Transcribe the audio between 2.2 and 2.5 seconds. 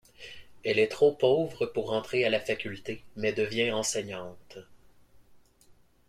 à la